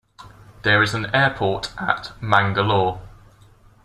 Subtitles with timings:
[0.63, 3.03] There is an airport at Mangalore.